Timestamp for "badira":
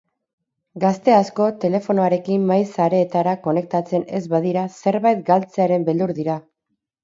4.35-4.67